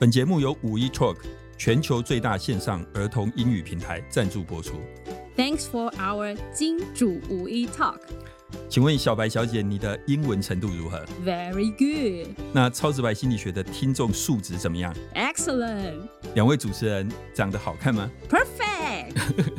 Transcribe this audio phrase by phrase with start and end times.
[0.00, 1.18] 本节目由五一 Talk
[1.58, 4.76] 全球最大线上儿童英语平台赞助播出。
[5.36, 7.98] Thanks for our 金主五一 Talk。
[8.66, 19.12] 请问小白小姐，你的英文程度如何？Very good, 那超直白心理学的听众素质怎么样？excellent, 两位主持人长得好看吗？perfect。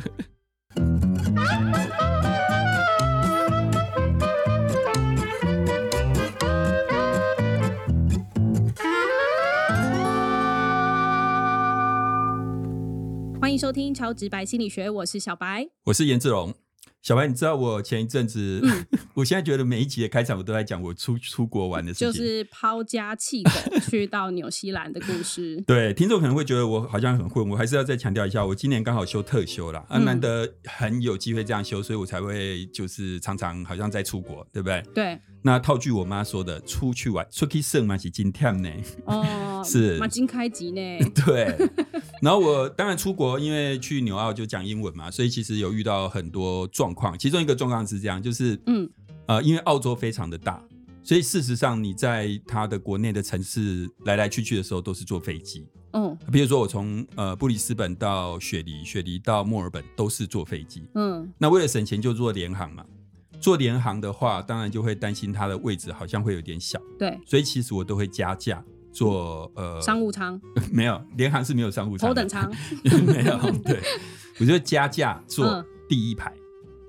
[13.72, 15.66] 收听超直白心理学，我是小白。
[15.84, 16.54] 我是颜志龙。
[17.00, 18.60] 小白，你知道我前一阵子，
[19.16, 22.12] 我现在觉得每一集的开场我都在讲我出出国玩的事情。
[22.12, 23.50] 就是抛家弃狗
[23.88, 25.58] 去到纽西兰的故事。
[25.66, 34.82] 对，听众可能会觉得我好像很混，我还是要再强调一下，我今年刚好休特休啦，啊，嗯难得很有机会这样休，所以我才会就是常常好像在出国，对不对？
[34.94, 38.70] 对，那套句我妈说的，出去玩，出去胜嘛是今天呢，
[39.06, 40.80] 哦， 是马金开集呢。
[41.26, 41.56] 对。
[42.20, 48.88] 然后我当然出国，因为去纽澳就讲英文嘛，所以其实有遇到很多状况，其中一个状况是这样，就是嗯
[49.26, 50.62] 呃，因为澳洲非常的大，
[51.02, 55.66] 所以事实上你在它的国内的城市来来去去的时候都是坐飞机。
[55.94, 60.84] 嗯比如说我从呃布里斯本到雪梨，雪梨到墨尔本都是坐飞机。
[60.94, 62.84] 嗯那为了省钱就坐联航嘛。
[63.42, 70.40] 坐联航的话，当然就会担心它的位置好像会有点小，对，所以其实我都会加价坐呃商务舱、
[70.72, 72.50] 没有联航是没有商务舱，头等舱。
[73.04, 73.80] 没有对，
[74.38, 75.66] 我就加价坐嗯。
[75.88, 76.32] 第一排，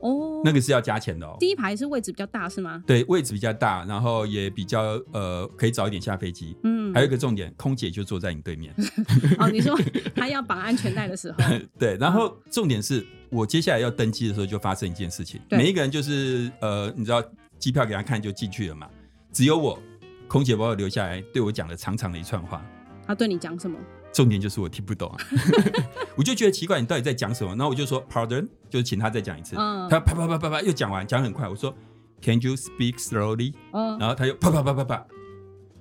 [0.04, 1.36] 哦，那个是要加钱的哦。
[1.40, 2.84] 第一排是位置比较大是吗？
[2.86, 6.56] 对，位置比较大，然后也比较呃可以早一点下飞机。
[6.64, 8.74] 嗯，还有一个重点，空姐就坐在你对面。
[9.40, 9.80] 哦，你说
[10.14, 11.38] 他要绑安全带的时候，
[11.80, 15.40] 对，然后重点是我接下来要登机的时候，就发生一件事情。
[15.50, 17.24] 每一个人就是呃，你知道
[17.58, 18.90] 机票给他看就进去了嘛，
[19.32, 19.82] 只有我
[20.28, 22.62] 空姐把我留下来，对我讲了长长的一串话。
[23.08, 23.80] 他对你讲什么？
[24.14, 25.18] 重点就是我听不懂啊，
[26.16, 27.50] 我就觉得奇怪，你到底在讲什么？
[27.52, 29.56] 然后我就说 pardon，就是请他再讲一次。
[29.58, 31.48] 嗯他啪啪啪啪啪又讲完，讲很快。
[31.50, 31.76] 我说
[32.22, 33.54] Can you speak slowly？
[33.72, 35.06] 嗯，然后他又啪啪啪啪啪，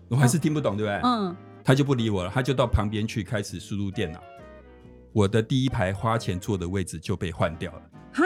[0.09, 1.01] 我还是听不懂，对不对？
[1.05, 4.21] 嗯，他就不理我了，他就到旁边去开始输入电脑。
[5.13, 7.83] 我的第一排花钱坐的位置就被换掉了，
[8.15, 8.25] 哈，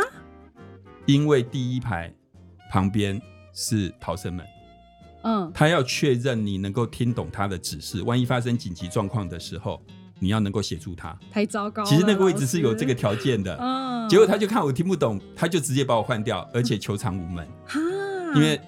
[1.05, 2.15] 因为第一排
[2.71, 3.21] 旁边
[3.53, 4.47] 是逃生门，
[5.29, 9.83] 嗯，他要确认你能够听懂他的指示，万一发生紧急状况的时候，
[10.21, 11.19] 你要能够协助他。
[11.33, 11.89] 太糟糕了。
[11.89, 17.45] 其实那个位置是有这个，条件的，嗯，结果他就看我听不懂，他就直接把我换掉，而且求偿无门。
[17.67, 17.81] 哈，
[18.37, 18.61] 因为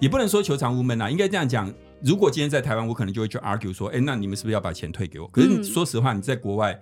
[0.00, 1.70] 也不能说求偿无门啊，应该这样讲。
[2.02, 5.28] 如果今天在台湾，我可能就会去 argue 说，哎、那你们是不是要把钱退给我？
[5.28, 6.80] 可是嗯说实话，你在国外，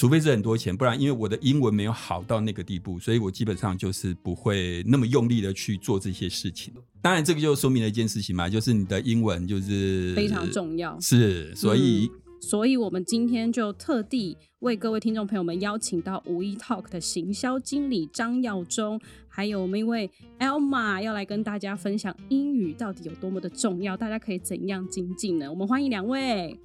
[0.00, 6.72] 除非是很多钱，不然因为我的英文没有好到那个地步，所以我基本上就是不会那么用力的去做这些事情。
[7.02, 10.98] 当然，这个就说明了一件事情嘛，就是你的英文就是非常重要。
[11.00, 25.50] 是，所以、所以，我们今天就特地为各位听众朋友们邀请到五一 Talk 的行销经理张耀忠，还有我们一位 Elma 要来跟大家分享英语到底有多么的重要，大家可以怎样精进呢？
[25.50, 26.58] 我们欢迎两位。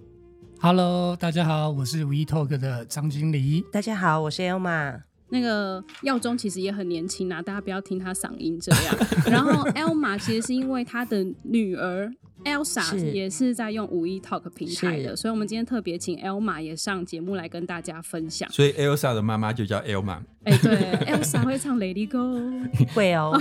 [0.66, 3.64] Hello，大家好，我是 We Talk 的张经理。
[3.72, 5.02] 大家好，我是 Elma。
[5.36, 8.98] 那个耀忠其实也很年轻啊，大家不要听他嗓音这样。
[9.26, 12.10] 然后 Elma 其实是因为他的女儿
[12.46, 18.50] Elsa 也是在用五一 Talk 平台的，所以我们今天特别请 Elma 也上节目来跟大家分享。
[18.50, 20.20] 所以 Elsa 的妈妈就叫 Elma。
[20.44, 22.18] 哎、对，Elsa 会唱《Lady Go
[22.94, 23.38] 》，会哦，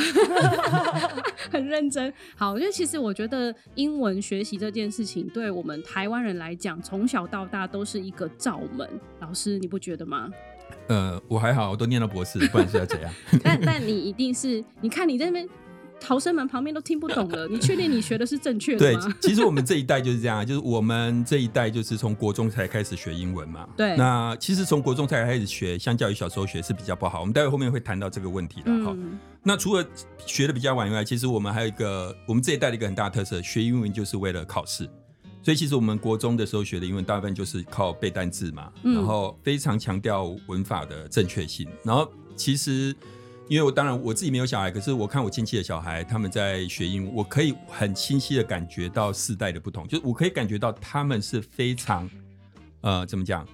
[1.50, 2.12] 很认真。
[2.34, 8.88] 好，因为其实我觉得英文学习这件事情，对我们台湾人来讲，从小到大都是一个罩门。
[9.20, 10.30] 老师，你不觉得吗？
[10.88, 13.12] 呃，我还好，我都念到博士， 不然是要怎样？
[13.42, 15.48] 但但你一定是，你看你在那边
[16.00, 23.66] 逃生门旁边都听不懂了， 你确定你学的是正确对的吗？，其实我们这一代就是这样，就是我们这一代就是从国中才开始学英文嘛。
[23.76, 27.20] 对那其实从国中才开始学，相较于小时候学是比较不好。
[27.20, 28.92] 我们待会后面会谈到这个问题的哈。
[28.94, 29.86] 嗯，那除了
[30.26, 34.86] 学的比较晚以外，其实我们还有一个我们这一代的一个很大的特色，学英文就是为了考试。
[35.44, 41.68] 所以其实我们国中的时候学的英文，大部分就是靠背单字嘛，嗯然后非常强调文法的正确性。
[41.84, 42.96] 然后其实，
[43.46, 52.08] 因为我当然我自己没有小孩，可是我看我亲戚的小孩他们在学英文，我可以很清晰的感觉到世代的不同，就是我可以感觉到他们是非常
[52.80, 53.46] 呃怎么讲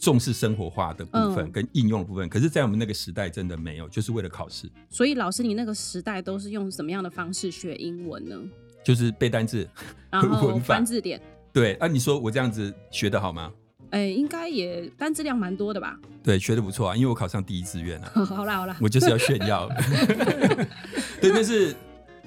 [0.00, 4.68] 重视生活化的部分嗯跟应用的部分，可是，在我们那个时代真的没有，就是为了考试。
[4.90, 8.36] 所以老师，你那个时代都是用什么样的方式学英文呢？
[8.84, 9.68] 就是背单字，
[10.10, 11.20] 然后文翻字典，
[11.52, 13.50] 对啊，你说我这样子学的好吗？
[13.90, 15.96] 哎、应该也单字量蛮多的吧？
[16.20, 19.68] 对，学的不错啊，因为我考上第一志愿啊，好啦好啦， 我就是要炫耀。
[21.22, 21.72] 对，但是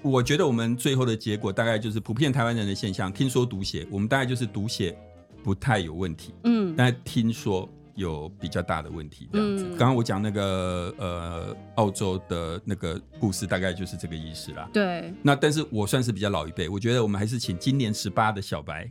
[0.01, 4.97] 我觉得我们最后的结果大概就是普遍台湾人的现象，听说读写，我们大概就是读写
[5.43, 7.67] 不太有问题，嗯，但听说
[7.97, 9.65] 有比较大的问题这样子。
[9.65, 14.69] 嗯刚刚我讲那个呃澳洲的那个故事，大概就是这个意思啦。
[14.71, 18.89] 对，那但是我算是比较老一辈，我觉得我们还是请今年十八的小白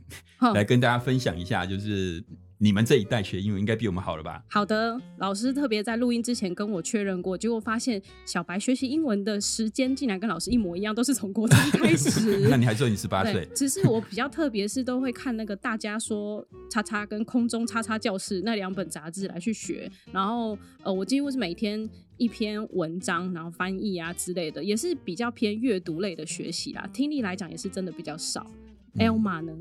[0.55, 2.23] 来跟大家分享一下，就是
[2.58, 4.43] 你们这一代学英文应该比我们好了吧？
[4.49, 12.38] 好的，老师特别在录音之前跟我确认过，结果发现小白学习英文的时间竟然跟老师一模一样，都是从国中开始。
[12.49, 13.47] 那你还说你十八岁，？
[13.55, 21.87] 只是我比较特别是都会看那个大家说叉叉跟空中叉叉教室那两本杂志来去学，然后呃，我几乎是每天
[22.17, 26.88] 一篇文章，然后翻译啊之类的，也是比较偏阅读类的学习啦。
[26.93, 28.47] 听力来讲也是真的比较少。
[28.94, 29.53] Elma 呢？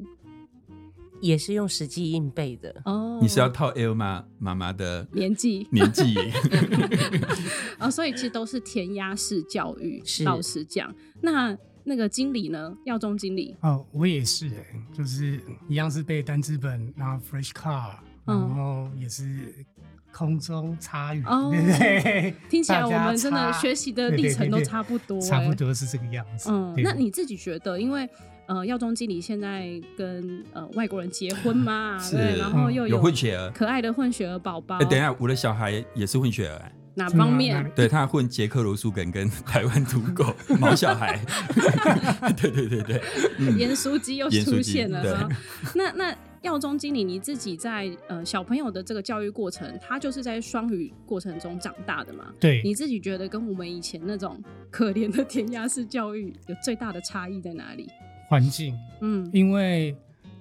[1.21, 2.73] 也是用实际硬背的。
[2.85, 6.33] 哦，你是要套 Elma 妈妈的年纪年纪耶？
[7.79, 10.01] 啊、 所以其实都是填鸭式教育。
[10.05, 12.75] 是老实讲，那那个经理呢？
[12.85, 17.95] 耀中经理，哦，我也是哎、就是一样是背单字本，然后 fresh car，
[18.25, 19.53] 嗯然后也是
[20.11, 22.35] 空中插语，哦对不对？
[22.49, 25.55] 听起来我们真的插学习的历程都对对差不多、差不欸。
[25.55, 26.49] 多是这个样子。
[26.51, 28.09] 嗯，那你自己觉得，因为
[28.47, 33.49] 呃，耀中经理现在跟呃外国人结婚嘛， 是对，然后又有混血儿。
[33.51, 37.69] 可爱的混血儿宝宝，哎、等一下，我的小孩也是混血儿、哎哪方面？
[37.75, 41.19] 对他混捷克罗素梗跟 台湾土狗毛小孩，
[42.41, 43.01] 对对对对，
[43.37, 45.27] 嗯，盐酥鸡又出现了哈。
[45.75, 52.27] 那那耀中经理，你自己在呃小朋友的这个教育过程，他就是在双语过程中长大的嘛？
[52.39, 57.89] 对你自己觉得跟我们以前那种可怜的填鸭式教育有最大的差异在哪里？
[58.27, 59.95] 环境，嗯因为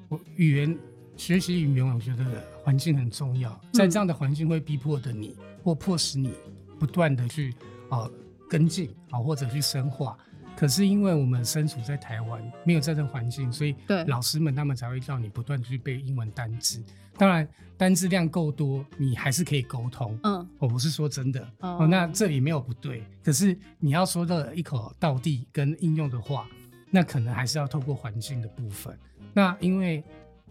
[0.08, 0.78] 我语言
[1.16, 2.24] 学习语言，我觉得
[2.62, 6.32] 环境很重要，在这样的环境会逼迫的你，或迫使你
[6.78, 7.54] 不断的去
[7.90, 8.10] 呃
[8.48, 10.16] 跟进啊、或者去深化。
[10.56, 16.80] 可是因为我们身处在台湾，没有这样的环境，所以对老师们他们才会叫你不断的去背英文单字。
[17.16, 17.46] 当然，
[17.76, 20.16] 单字量够多，你还是可以沟通。
[20.22, 23.02] 嗯我不是说真的哦哦那这里没有不对。
[23.22, 26.48] 可是你要说的一口道地跟应用的话，
[26.94, 28.96] 那可能还是要透过环境的部分。
[29.32, 29.98] 那因为、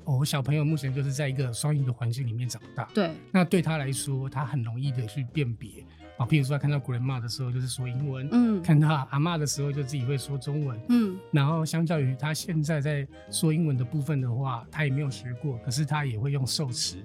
[0.03, 5.69] 哦我小朋友目前就是在一个双语的环境里面长大，对，那对他来说，他很容易的去辨别。
[6.17, 11.17] 啊，譬如说他看到 grandma 的时候就是说英文，嗯看到阿妈的时候就自己会说中文，嗯。
[11.31, 16.97] 然后相较于他现在在说英文的部分的话，他也没有学过，可是他也会用受词，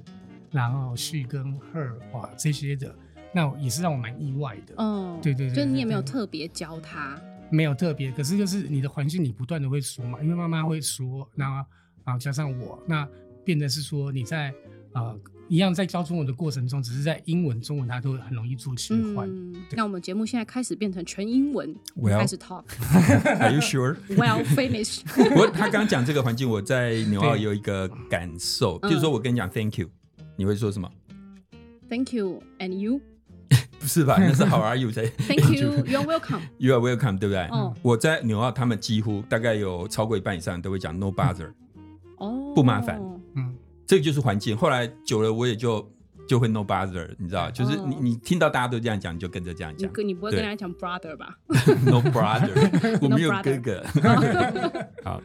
[0.50, 2.93] 然后 she 跟 her 哇这些的，
[3.32, 4.75] 那也是让我蛮意外的。
[4.76, 7.19] 哦，对对对就你也没有特别教他，
[7.50, 11.69] 没有特别，可是就是你的环境你不断的会说嘛，因为妈妈会说，然后
[12.05, 13.09] 然后加上我，那
[13.45, 14.53] 变得是说你在
[14.93, 15.19] 呃
[15.49, 19.27] 一样在教中文的过程中，只是在英文、中文它都很容易做切换。
[19.73, 22.65] 那我们节目现在开始变成全英文 Well 开始 talk。
[23.41, 25.05] Are you sure？Well finished。
[25.06, 29.89] 不过他刚讲这个环境，我在纽澳有一个感受，嗯譬如说我跟你讲 Thank you，
[30.37, 30.91] 你会说什么
[31.89, 33.00] ？Thank you and you.
[33.78, 34.16] 不是吧？
[34.20, 35.70] 那是 How are you 才 Thank you.
[35.86, 36.40] You're welcome.
[36.58, 37.42] You are welcome，对不对？
[37.50, 41.50] 哦我在纽澳，他们几乎大概有超过一半以上都会讲 No bother，
[42.19, 43.00] 哦，不麻烦
[43.34, 43.54] 嗯，
[43.86, 44.56] 这个就是环境。
[44.56, 45.88] 后来久了，我也就
[46.28, 49.88] 就会 No bother，你知道，就是你哦你听到大家都这样讲，你就跟着这样讲。
[49.88, 51.38] 你跟你不会跟对人家讲 brother 吧？
[51.86, 53.84] No brother，我没有哥哥。
[55.04, 55.22] 好，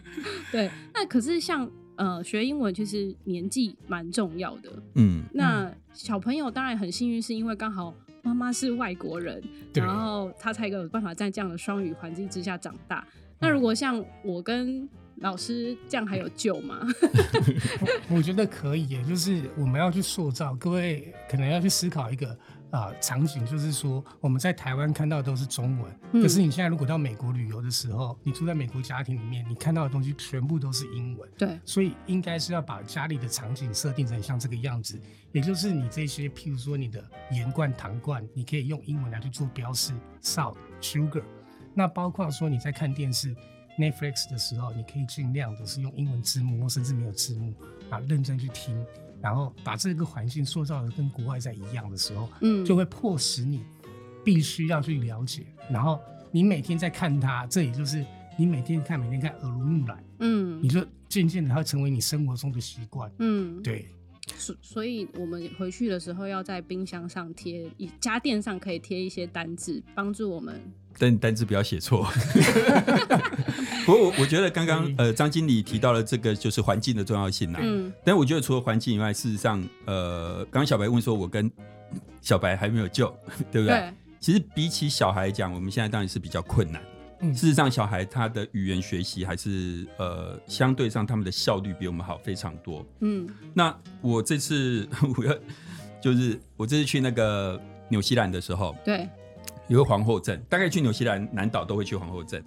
[0.51, 4.71] 对，那可是像呃学英文，其实年纪蛮重要的。
[4.95, 7.93] 嗯，那小朋友当然很幸运，是因为刚好
[8.23, 13.05] 妈妈是外国人，然后他才有办法在这样的双语环境之下长大。
[13.37, 14.87] 那如果像我跟
[15.17, 16.79] 老师这样，还有救吗？
[18.09, 22.35] 我觉得可以耶，就是我们要去塑造，各位可能要去思考一个
[22.73, 31.29] 啊、呃场景，就是说我们在台湾看到的都是中文，嗯可是你现在如果到美国旅游的时候，你住在美国家庭里面，你看到的东西全部都是英文。
[31.37, 34.99] 对，所以应该是要把家里的场景设定成像这个样子，
[35.31, 41.23] 也就是你这些，譬如说你的盐罐、糖罐，你可以用英文来去做标示，salt、sugar。
[41.75, 43.35] 那包括说你在看电视
[43.77, 47.53] Netflix 的时候，你可以尽量的是用英文字幕，或甚至没有字幕
[47.89, 48.75] 啊，认真去听，
[49.23, 53.63] 然后把这个环境塑造的跟国外在一样的时候，嗯，就会迫使你
[54.21, 55.97] 必须要去了解，然后
[56.29, 58.05] 你每天在看它，这也就是
[58.37, 60.03] 你每天看，每天看耳濡目染。
[60.19, 63.09] 嗯你就渐渐的它会成为你生活中的习惯。
[63.19, 63.87] 嗯，对，
[64.37, 70.61] 所所以我们回去的时候要在冰箱上贴，一家电上可以贴一些单字，帮助我们。
[70.97, 72.07] 但单字不要写错。
[73.85, 77.59] 不过我我觉得刚刚呃张经理提到了这个就是环境的重要性啦。
[77.61, 81.51] 嗯但我觉得除了环境以外，事实上呃，刚刚小白问说我跟
[82.21, 83.07] 小白还没有救，
[83.51, 83.75] 对不对？
[83.75, 86.81] 对，其实比起小孩讲，我们现在当然是比较困难。
[87.23, 92.85] 嗯事实上，小孩他的语言学习还是呃相对上他们的效率比我们好非常多。
[92.99, 94.87] 嗯那我这次
[95.17, 95.33] 我要
[96.01, 99.09] 就是我这次去那个纽西兰的时候，对，
[99.67, 102.43] 有个皇后镇，大概去纽西兰南岛都会去皇后镇。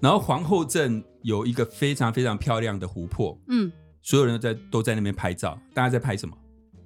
[0.00, 3.70] 然后皇后镇有一个非常非常漂亮的湖泊，嗯
[4.02, 5.58] 所有人都在都在那边拍照。
[5.72, 6.36] 大家在拍什么？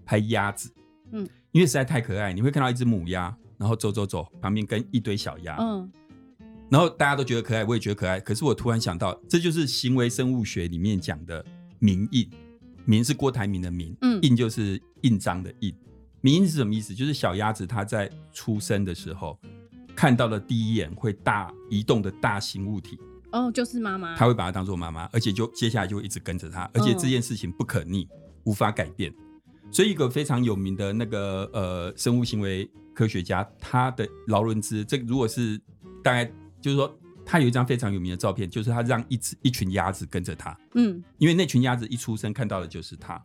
[0.04, 0.72] 拍鸭子。
[1.12, 5.90] 嗯，因为实在太可爱，你会看到一只母鸭，然后走走走，旁边跟一堆小鸭，嗯
[6.70, 8.20] 然后大家都觉得可爱，我也觉得可爱。
[8.20, 11.44] 可是我突然想到，这就是行为生物学里面讲的
[11.78, 12.28] 名印。
[12.84, 15.74] 名是郭台铭的名，嗯印就是印章的印。
[16.20, 16.94] 名印是什么意思？
[16.94, 19.38] 就是小鸭子它在出生的时候
[19.94, 22.98] 看到了第一眼会大移动的大型物体，
[23.30, 28.08] 哦，就是妈妈，它会把它当做妈妈，而且就接下来就会一直跟着它，而且这件事情不可逆，
[28.44, 29.14] 无法改变。
[29.70, 35.60] 所以一个非常有名的那个呃生物行为科学家，他的劳伦兹，这个如果是
[36.02, 36.32] 大概
[36.68, 43.22] 就是说，他有一张非常有名的照片，就是他让一只一群鸭子跟着他，嗯因为那群鸭子一出生看到的就是他。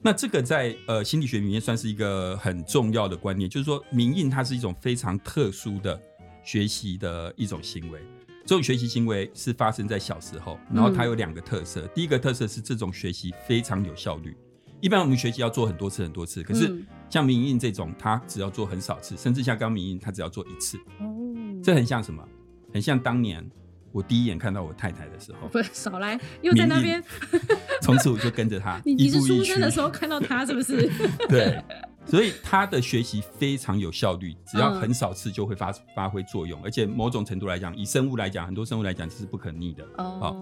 [0.00, 6.00] 那这个在呃心理学里面算是一个很重要的观念，就是说明印它是一种非常特殊的
[6.42, 8.00] 学习的一种行为。
[8.44, 11.86] 这种学习行为是发生在小时候，然后它有两个特色。
[11.94, 14.36] 第一个特色是这种学习非常有效率。
[14.80, 20.76] 一般我们学习要做很多次很多次，可是嗯像明印这种，它只要做很少次，甚至像刚明印，它只要做一次。
[20.98, 21.14] 哦，
[21.62, 22.26] 这很像什么？
[22.72, 23.44] 很像当年
[23.92, 27.02] 我第一眼看到我太太的时候，不是少来，又在那边，
[27.82, 30.90] 从此我就跟着他 你你是出生的时候看到他是不是？
[31.28, 31.62] 对，
[32.06, 39.84] 所以他的学习非常有效率，只要嗯很少次就会发发挥作用，而且某种程度来讲，以生物来讲，很多生物来讲这是不可逆的。
[39.98, 40.40] 哦，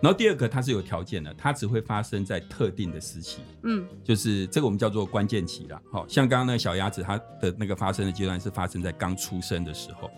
[0.00, 5.78] 然后第二个，它是有条件的，它只会发生在特定的时期，嗯就是这个我们叫做关键期啦。
[5.92, 10.10] 好、像刚刚那个小鸭子，它的那个发生的阶段是发生在刚出生的时候。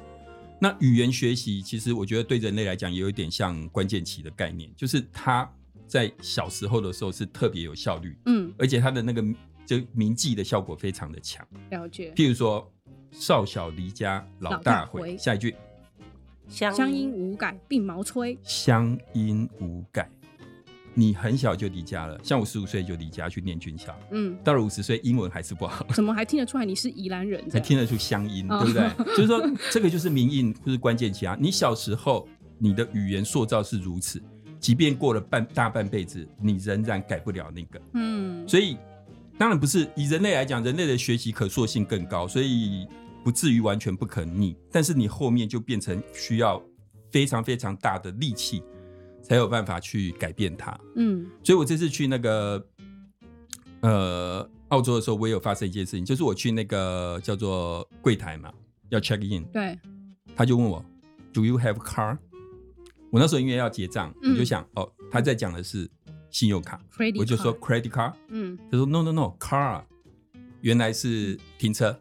[0.60, 5.48] 那语言学习其实我觉得对人类来讲也有一点像关键期的概念，就是它
[5.86, 9.24] 在小时候的时候是特别有效率，嗯，而且它的那个
[9.64, 11.46] 就铭记的效果非常的强。
[11.70, 12.12] 了解。
[12.16, 12.70] 譬如说，
[13.12, 15.54] 少小离家老老大回，大回下一句
[16.48, 20.10] 乡乡音无改鬓毛衰，乡音无改。
[20.95, 27.45] 你很小就离家了，像我十五岁就离家去念军校，嗯，到了五十岁英文还是不好， 怎么还听得出来你是宜兰人？
[27.52, 29.07] 还听得出乡音，哦对不对？
[29.16, 29.40] 就是说，
[29.71, 31.37] 这个就是民印或是关键期啊。
[31.40, 32.26] 你小时候
[32.59, 34.21] 你的语言塑造是如此，
[34.59, 37.80] 即便过了半大半辈子，你仍然改不了那个。
[37.95, 38.76] 嗯，所以
[39.38, 42.88] 当然不是以人类来讲，人类的学习可塑性更高，所以
[43.23, 44.57] 不至于完全不可逆。
[44.73, 46.61] 但是你后面就变成需要
[47.12, 48.62] 非常非常大的力气，
[49.22, 50.78] 才有办法去改变它。
[50.96, 51.26] 嗯。
[51.42, 52.64] 所以我这次去那个
[53.80, 58.52] 呃澳洲的时候，我也有发生一件事情，就是我去那个叫做柜台嘛，
[58.90, 59.78] 要 check in，对，
[60.34, 60.84] 他就问我
[61.32, 62.18] Do you have car？
[63.10, 64.32] 我那时候因为要结账，嗯。
[64.32, 65.88] 我就想哦，他在讲的是
[66.30, 66.80] 信用卡。
[67.18, 68.12] 我就说 credit card。
[68.28, 68.58] 嗯。
[68.70, 69.82] 他说 no no no car，
[70.60, 71.98] 原来是停车，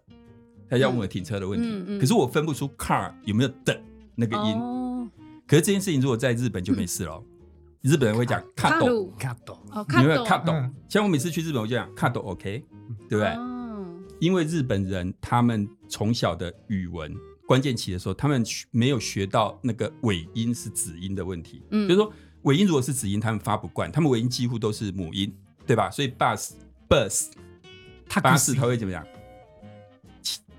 [0.69, 1.99] 他要问我停车的问题，嗯嗯。
[1.99, 3.81] 可是我分不出 car 有没有的
[4.15, 4.76] 那个音，哦
[5.47, 7.23] 可是这件事情如果在日本就没事了哦，
[7.81, 10.53] 日本人会讲卡斗，卡路卡懂，哦，你有没有卡卡斗。
[10.53, 10.75] 嗯？
[10.89, 12.65] 像我每次去日本，我就讲卡斗 OK，
[13.07, 13.27] 对不对？
[13.37, 17.15] 嗯，因为日本人他们从小的语文
[17.47, 21.87] 关键期的时候，他们学没有学到那个尾音是子音的问题，嗯。
[21.87, 22.11] 就是说
[22.43, 25.33] 尾音如果是子音，他们发不惯，他们尾音几乎都是母音，
[25.65, 25.89] 对吧？
[25.89, 26.51] 所以 bus
[26.89, 27.27] bus
[28.21, 29.05] 巴士他会怎么讲？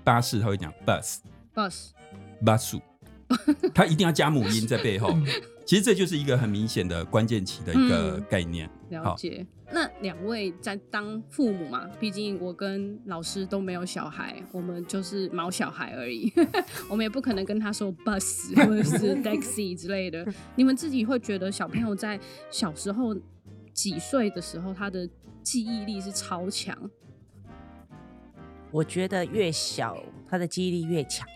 [0.03, 1.17] 巴士他会讲 bus
[1.53, 2.81] bus，bus，
[3.73, 5.15] 他一定要加母音在背后。
[5.65, 8.69] 其实这就是一个很明显的关键期的一个嗯概念。
[8.89, 9.45] 了解。
[9.71, 16.33] 那两位在当父母嘛，毕竟我跟老师都没有小孩，我们就是毛小孩而已，
[16.89, 20.25] 我们也不可能跟他说 bus 或者是 taxi 之类的。
[20.55, 22.19] 你们自己会觉得小朋友在
[22.49, 23.15] 小时候
[23.71, 25.07] 几岁的时候，他的
[25.43, 26.75] 记忆力是超强？
[28.71, 31.27] 我觉得越小，他的记忆力越强。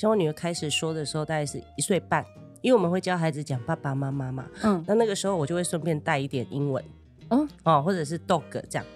[0.00, 2.24] 像我女儿开始说的时候，大概是一岁半，
[2.62, 4.46] 因为我们会教孩子讲爸爸妈妈嘛。
[4.62, 6.82] 嗯，那那个时候我就会顺便带一点英文
[7.28, 8.86] 哦，哦，或者是 dog 这样，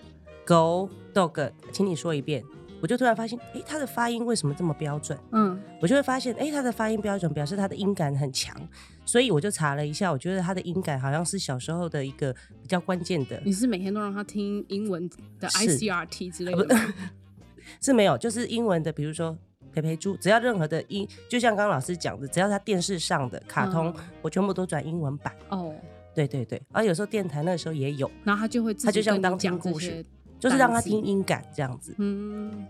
[0.46, 2.42] 狗 dog，请你说一遍。
[2.80, 5.18] 我就突然发现，诶，他的发音为什么这么标准？
[5.32, 8.56] 嗯我就会发现，诶，他的发音标准表示他的音感很强，
[9.04, 12.32] 所以我就查了一下，我觉得他的音感好像是小时候的一个
[12.62, 15.06] 比较关键的，你是每天都让他听英文
[15.38, 16.94] 的 ICRT 之类啊不的吗？
[17.82, 19.37] 是没有，就是英文的，比如说
[19.74, 24.04] 培培猪，只要任何的音，就像刚刚老师讲的，只要他电视上的卡通，嗯。
[24.22, 25.34] 我全部都转英文版。
[25.48, 25.74] 哦，
[26.14, 30.04] 对对对，而有时候电台那时候也有，然后他就会自他就像当己跟讲听故事这些，
[30.38, 31.94] 就是让他听音感这样子。
[31.98, 32.66] 嗯，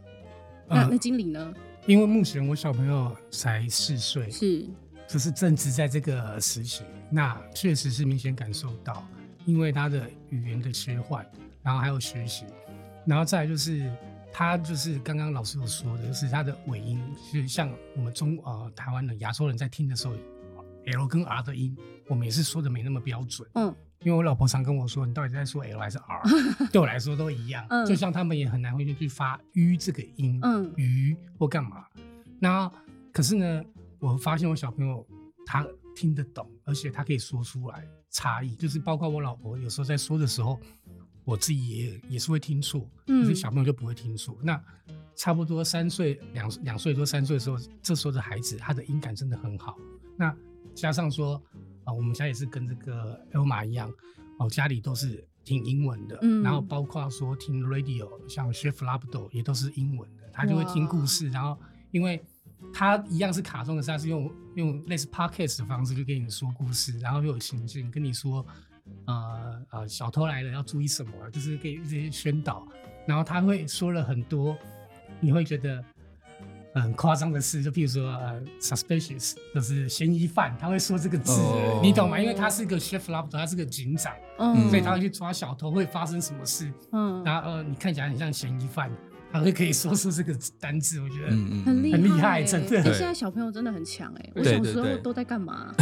[0.68, 1.54] 那嗯那经理呢？
[1.86, 4.66] 因为目前我小朋友才四岁，是。
[5.06, 9.06] 就是正值在这个时期，那确实是明显感受到，
[9.44, 11.24] 因为他的语言的切换，
[11.62, 12.46] 然后还有学习，
[13.04, 13.92] 然后再来就是
[14.36, 20.14] 他就是刚刚老师有说的，就是他的尾音是像我们中呃台湾的亚洲人在听的时候
[20.86, 21.76] ，L 跟 R 的音，
[22.08, 23.48] 我们也是说的没那么标准。
[23.54, 26.22] 嗯因为我老婆常跟我说，你到底在说 L 还是 R？
[26.70, 27.64] 对我来说都一样。
[27.70, 31.86] 嗯就像他们也很难会去发 U 这个音，嗯鱼或干嘛。
[32.40, 32.70] 那
[33.12, 33.62] 可是呢，
[34.00, 35.06] 我发现我小朋友
[35.46, 35.64] 他
[35.94, 40.60] 听得懂，而且他可以说出来差异，就是包括我老婆有时候在说的时候，
[41.24, 44.36] 我自己也也是会听错，嗯可是小朋友就不会听错。
[44.42, 44.62] 那
[45.16, 49.76] 差不多三岁两两岁多三岁的时候，这时候的孩子他的音感真的很好。
[50.16, 50.34] 那
[50.74, 51.40] 加上说
[51.84, 53.92] 啊、我们家也是跟这个 Elma 一样，
[54.38, 61.58] 哦，家里都是听英文的，嗯然后包括说听 radio，像 Chef Labdo 也都是英文的，他就会听故事，然后
[61.90, 62.24] 因为
[62.72, 68.44] 他一样是卡通的，是他是用用类似 podcast 的方式就跟你说故事，然后又有情境跟你说，
[69.06, 72.66] 呃呃，小偷来了要注意什么，就是给这些宣导，
[73.06, 74.56] 然后他会说了很多，
[75.20, 75.84] 你会觉得。
[76.76, 82.18] 很夸张的事，就譬如说，呃，suspicious，就是嫌疑犯，他会说这个字，哦你懂吗？
[82.18, 86.68] 因为他是个 chef l o b e r 他是个警长，嗯，所以他会去抓小偷，会发生什么事？
[86.90, 88.90] 嗯然后呃，你看起来很像嫌疑犯，
[89.34, 91.30] 他会可以说出这个单字，我觉得，
[91.66, 95.74] 很厉很厉害欸真的哎现在小朋友真的很强哎，我小时候都在干嘛？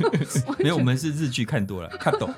[0.58, 2.32] 没有，我们是日剧看多了，看懂。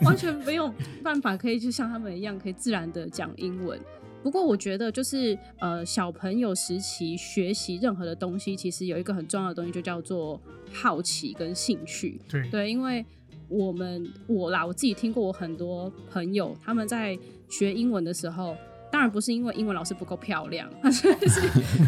[0.00, 3.78] 完全没有办法可以就像他们一样可以自然的讲英文。
[4.24, 10.42] 不过我觉得就是呃小朋友时期学习任何的东西，其实有一个很重要的东西，就叫做
[10.72, 12.20] 好奇跟兴趣。
[12.28, 13.06] 对对，因为
[13.48, 17.16] 我们我啦，我自己听过我很多朋友他们在
[17.48, 18.56] 学英文的时候。
[18.98, 21.14] 当然不是因为英文老师不够漂亮， 是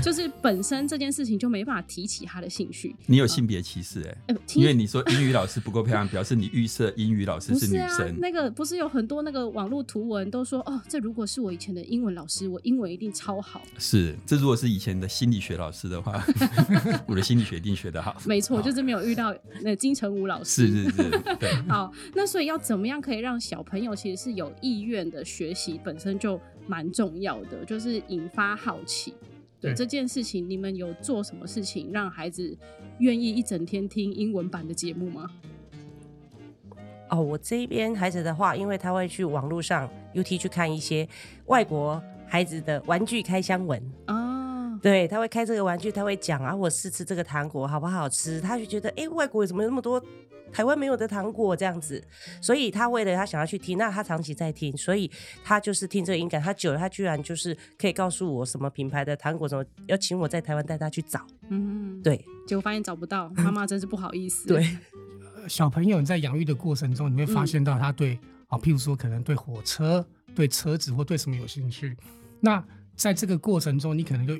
[0.00, 2.94] 就是本身这件事情就没办法提起他的兴趣。
[3.06, 13.60] 你有性别歧视哎、呃因为你说英语老师不够漂亮，表示你预设英语老师是女生。，那个不是有很多那个网络图文都说哦，这如果是我以前的英文老师，我英文一定超好。
[13.76, 16.24] 是，这如果是以前的心理学老师的话，
[17.08, 18.16] 我的心理学一定学得好。
[18.24, 20.68] 没错，就是没有遇到那金城武老师。
[20.68, 21.52] 是是是，对。
[21.68, 29.12] 好，那所以要怎么样可以让小朋友其实是有意愿的学习，本身就蛮重要的，就是引发好奇。
[29.60, 32.56] 对对这件事情，你们有做什么事情让孩子
[33.00, 35.28] 愿意一整天听英文版的节目吗？
[37.08, 41.06] 哦，我这一边孩子的话，因为他会去网络上 UT 去看一些
[41.46, 50.00] 外国孩子的玩具开箱文，啊，对，他会开这个玩具，他会讲啊，我试吃这个糖果好不好吃，他就觉得哎、外国怎么有那么多
[50.52, 52.02] 台湾没有的糖果这样子，
[52.40, 55.10] 所以他为了他想要去听，那他长期在听，所以
[55.44, 62.24] 他就是听这个音感，他久了，他居然就是可以告诉我什么品牌的糖果，什么要请我在台湾带他去找，嗯，对。
[62.46, 64.48] 结果发现找不到， 妈妈真是不好意思。
[64.48, 64.76] 对，
[65.46, 71.96] 小朋友在养育的过程中，你会发现到他对啊、譬如说可能对火车、对车子或对什么有兴趣。
[72.40, 72.64] 那
[72.96, 74.34] 在这个过程中，你可能就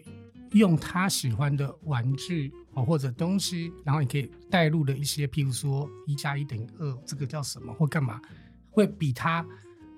[0.53, 8.21] 用他喜欢的玩具哦或者东西，然后你可以带入的一些，譬如说一加一等于二，这个叫什么或干嘛，
[8.71, 9.47] 会比他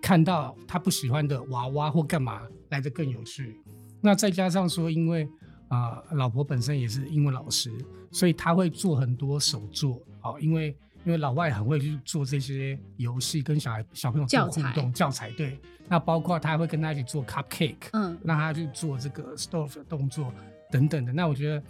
[0.00, 3.60] 看到他不喜欢的娃娃或干嘛来的更有趣。
[4.00, 5.28] 那再加上说，因为
[5.68, 7.72] 啊、老婆本身也是英文老师，
[8.10, 15.58] 所以他会做很多手作哦，因为因为老外很会去做这些游戏，跟小孩小朋友做互动教材，对。
[15.88, 20.32] 那包括他还会跟他一起做 cupcake，嗯让他去做这个 stove 的动作
[20.70, 21.12] 等等的。
[21.12, 21.62] 那我觉得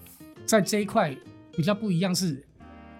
[0.45, 1.17] 在这一块
[1.57, 2.45] 比较不一样是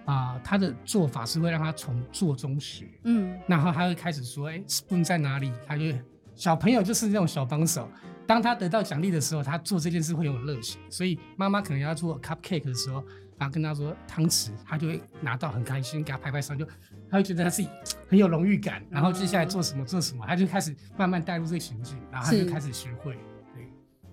[0.05, 6.01] 啊、他的做法是会让他从做中学，嗯然后他会开始说：“哎、s p o o n 在哪里？”他就会
[6.35, 7.87] 小朋友就是那种小帮手。
[8.27, 10.81] 当他得到奖励的时候，他做这件事会有热情。
[10.89, 13.01] 所以妈妈可能要做 cupcake 的时候，
[13.37, 16.65] 然后跟他说汤匙，他就会拿到很开心，给他拍拍手，就
[17.09, 17.69] 他会觉得他自己
[18.07, 18.83] 很有荣誉感。
[18.89, 23.13] 然后接下来做什么做什么，他就开始慢慢带入这个情境，然后他就开始学会。
[23.53, 23.67] 对，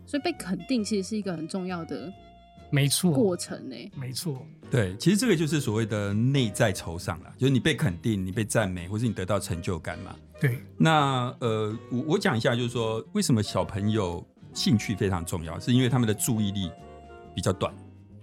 [0.06, 2.12] 所以被肯定其实是一个很重要的
[2.70, 3.76] 没错，过程呢。
[3.96, 10.14] 没错，对，其实这个就是所谓的内在酬赏啦，就是你被肯定、你被赞美，或是你得到成就感嘛。
[10.40, 16.70] 对，那呃，我我讲一下，就是说为什么小朋友兴趣非常重要，是因为他们的注意力
[17.34, 17.74] 比较短，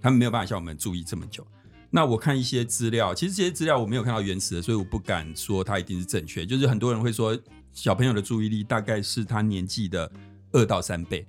[0.02, 1.46] 他们没有办法像我们注意这么久。
[1.90, 6.46] 那我看一些资料，其实这些资料我没有看到原始的，所以我不敢说它一定是正确。
[6.46, 7.38] 就是很多人会说，
[7.72, 10.12] 小朋友的注意力大概是他年纪的
[10.52, 11.26] 二到三倍。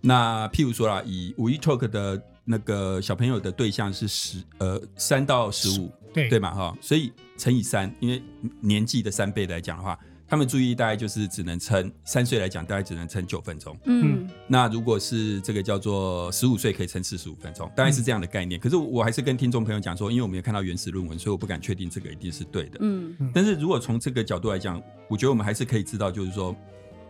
[0.00, 8.22] 那譬如说啦，以五一 talk 的那个小朋友的对象是十呃三到十五，对对嘛哈，所以乘以三，因为
[8.60, 9.98] 年纪的三倍来讲的话，
[10.28, 13.76] 他们注意力大概就是只能撑三岁来讲，大概只能撑九分钟。
[13.86, 18.60] 嗯那如果是这个叫做十五岁，可以撑四十五分钟，大概是这样的概念。
[18.60, 22.78] 可是我还是跟听众朋友讲说，因为我没有看到原始论文，所以我不敢确定这个一定是对的。
[22.82, 26.54] 嗯但是如果从这个角度来讲，我觉得我们还是可以知道，就是说，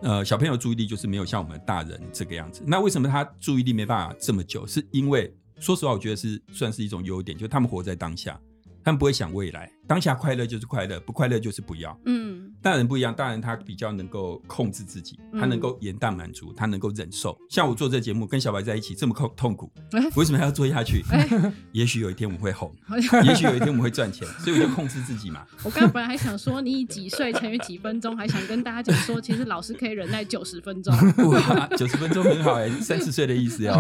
[0.02, 2.62] 呃，小朋友注意力就是没有像我们大人这个样子。
[2.64, 4.64] 那为什么他注意力没办法这么久？
[4.64, 8.40] 是因为说实话，我觉得是算是一种优点，就是他们活在当下，
[8.88, 11.94] 他们不会想未来，当下快乐就是快乐，不快乐就是不要。
[12.06, 17.36] 嗯大人不一样，大人他比较能够控制自己，他能够延宕满足，他能够忍受。
[17.50, 21.04] 像我做这节目，跟小白在一起这么痛痛苦，哎为什么还要做下去？
[21.12, 22.74] 哎，也许有一天我们会红，
[23.24, 25.44] 也许有一天我们会赚钱，所以我就控制自己嘛。
[25.64, 30.94] 我刚刚本来还想说，你以几岁乘以几分钟，还想跟大家讲说，其实老师可以忍耐九十分钟。
[31.30, 33.78] 哇，九十分钟很好哎、三十岁的意思哦。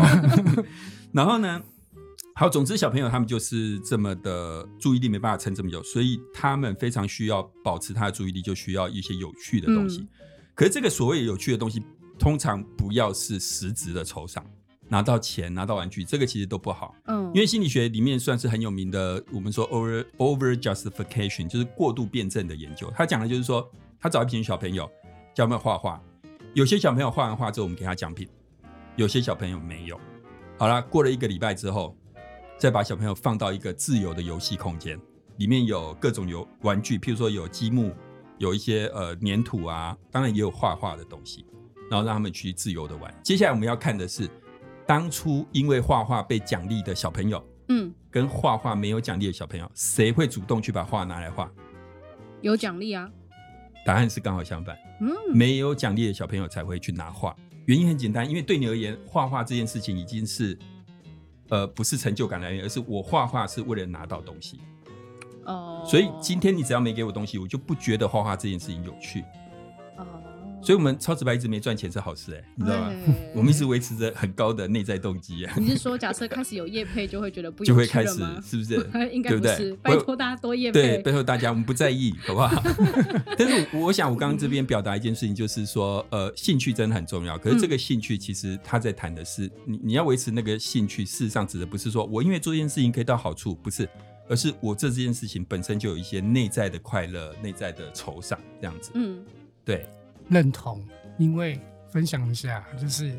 [1.12, 1.62] 然后呢，
[2.38, 10.02] 好，总之小朋友他们就是这么的注意力没办法撑这么久，所以他们非常需要保持他的注意力，就需要一些有趣的东西。
[10.02, 10.08] 嗯
[10.54, 11.82] 可是这个所谓有趣的东西，
[12.16, 14.44] 通常不要是实质的酬赏，
[14.88, 16.94] 拿到钱、拿到玩具，这个其实都不好。
[17.06, 22.88] 嗯，因为心理学里面算是很有名的，我们说 over over justification 就是过度辩证的研究。
[22.96, 23.68] 他讲的就是说，
[24.00, 24.88] 他找一群小朋友
[25.34, 26.00] 教他们画画，
[26.54, 28.28] 有些小朋友画完画之后，我们给他奖品，
[28.94, 30.00] 有些小朋友没有。
[30.56, 31.96] 好了，过了一个礼拜之后，
[32.58, 34.98] 再把小朋友放到一个自由的游戏空间，
[35.36, 37.94] 里面有各种游玩具，譬如说有积木，
[38.38, 41.46] 有一些呃粘土啊，当然也有画画的东西，
[41.88, 43.14] 然后让他们去自由的玩。
[43.22, 44.28] 接下来我们要看的是，
[44.84, 51.48] 当初因为画画被奖励的小朋友，嗯跟画画没有奖励的小朋友，谁会主动去把画拿来画？
[52.40, 53.08] 有奖励啊。
[53.86, 57.36] 答案是刚好相反，嗯没有奖励的小朋友才会去拿画。
[57.66, 60.58] 原因很简单，因为对你而言，画画这件事情已经是，
[61.48, 64.60] 呃，不是成就感来源，而是我画画是为了拿到东西。
[65.44, 69.24] 哦，所以今天你只要没给我东西，我就不觉得画画这件事情有趣。
[69.96, 70.06] 哦，
[70.68, 72.92] 所以我们超直白一直没赚钱是好事哎、你知道吗？
[73.34, 78.18] 我们一直维持着很高的内在动机啊，你是说，假设开始有业配， 就会觉得不有就会开始？
[78.44, 78.74] 是不是？
[79.10, 81.04] 应该对不是，拜托大家多业对，配。
[81.04, 82.62] 背后大家我们不在意，好不好？
[83.38, 87.38] 但是我我想，我刚刚这边表达一件事情，就是说，呃，兴趣真的很重要。
[87.38, 93.88] 可是这个兴趣，其实他在谈的是，你你要维持那个兴趣，事实上指的不是说我因为做这件事情可以到好处，不是，
[94.28, 98.90] 而是我这件事情本身就有一些内在的快乐、内在的酬赏，这样子。
[98.92, 99.24] 嗯
[99.64, 99.86] 对，
[100.28, 100.86] 认同，
[101.18, 101.60] 因为
[101.90, 103.18] 分享一下，就是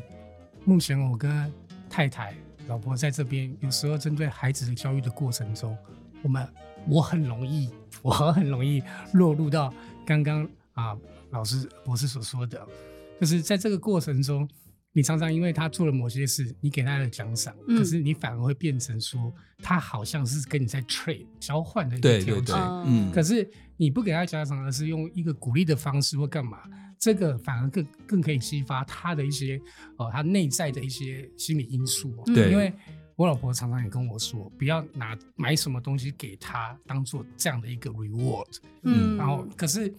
[0.64, 1.52] 目前我跟
[1.88, 2.34] 太太、
[2.68, 5.76] 老婆在这边，有时候针对孩子的教育的过程中，
[6.22, 6.46] 我们
[6.88, 7.70] 我很容易，
[8.02, 8.82] 我很容易
[9.14, 9.72] 落入到
[10.06, 10.96] 刚刚啊
[11.30, 12.64] 老师博士所说的，
[13.20, 14.48] 就是在这个过程中，
[14.92, 17.76] 你常常因为他做了某些事，你给他的奖赏，嗯。
[17.76, 21.96] 可是你反而会变成说，他好像是跟你在 trade 交换的。
[21.96, 22.34] 一个对对。
[22.34, 22.56] 对条件。
[22.56, 26.58] 哦嗯，可是你不给他奖赏，而是用一个鼓励的方式或干嘛，
[27.00, 29.58] 这个反而更更可以激发他的一些
[29.96, 32.22] 呃他内在的一些心理因素、哦。
[32.26, 32.52] 对。
[32.52, 32.70] 因为
[33.16, 39.92] 我老婆常常也跟我说，不要拿买什么东西给他当做这样的一个 reward，、嗯，然后可是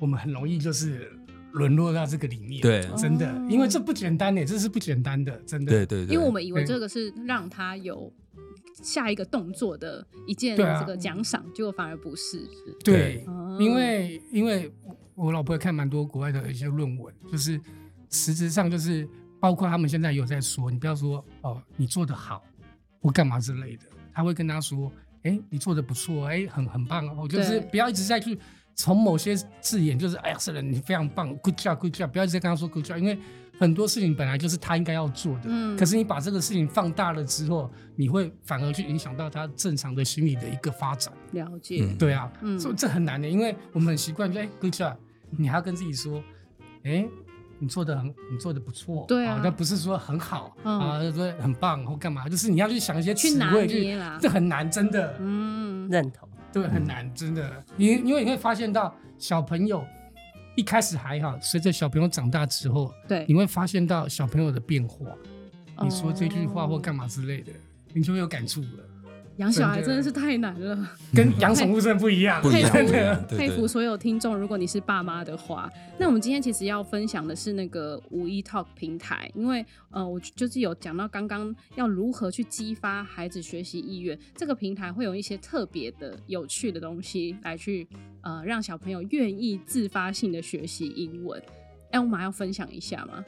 [0.00, 1.12] 我们很容易就是
[1.52, 2.60] 沦落到这个里面。
[2.60, 2.88] 对。
[2.96, 3.30] 真的。
[3.32, 5.70] 哦，因为这不简单呢，这是不简单的，真的。
[5.70, 8.12] 对对对，因为我们以为对这个是让他有
[8.82, 12.48] 下一个动作的一件这个奖赏，结果反而不是。
[12.84, 13.56] 对，哦。
[13.60, 14.72] 因为因为
[15.20, 17.60] 我老婆也看蛮多国外的一些论文，就是
[18.08, 19.06] 实质上就是
[19.38, 22.42] 包括他们现在有在说，你不要说哦你做的好
[23.00, 24.90] 或干嘛之类的，他会跟他说，
[25.22, 28.38] 哎你做的不错，哎很很棒哦，就是不要一直在去
[28.74, 33.18] 从某些字眼，就是哎呀是的你非常棒，good job good job，不要一直在跟他说 good job，因为
[33.58, 35.76] 很多事情本来就是他应该要做的，嗯。
[35.76, 41.12] 可是你把这个事情放大了之后，你会反而去影响到他正常的心理的一个发展。
[41.32, 42.58] 了解，嗯对啊，嗯。
[42.58, 44.96] 所以这很难的，因为我们很习惯，就哎，good job，
[45.30, 46.22] 你还要跟自己说，
[46.84, 47.06] 哎，
[47.58, 49.40] 你做的很，你做的不错，对啊。
[49.42, 50.78] 但不是说很好、嗯。
[50.80, 54.18] 啊，就说很棒或干嘛，就是你要去想一些去拿词汇捏啦。
[54.20, 56.28] 这很难，真的，嗯，认同。
[56.52, 59.84] 对，很难，真的，因因为你会发现到小朋友
[60.56, 63.24] 一开始还好，随着小朋友长大之后，对。
[63.28, 65.06] 你，会发现到小朋友的变化，
[65.82, 67.04] 你说这句话或干嘛？
[67.04, 67.52] 嘛之类的，
[67.94, 68.68] 你就会有感触了，
[69.36, 70.88] 养小孩真的是太难了。
[71.14, 87.88] 跟养宠物真的不一样，不一样，佩服佩服所有听众，如果你是爸妈的话，那我们今天其实要分享的是那个五一 Talk 平台，因为呃，我就是有讲到刚刚要如何去激发孩子学习意愿，这个平台会有一些特别的、有趣的东西来去
[88.20, 91.42] 呃让小朋友愿意自发性的学习英文。
[91.92, 93.24] 哎，我们还要分享一下吗？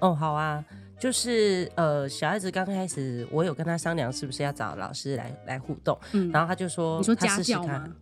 [0.00, 0.64] 哦，好啊，
[1.02, 7.92] 就是呃，小孩子刚开始，我有跟他商量是不是要找老师来来互动，嗯，然后他就说，你说他家教吗？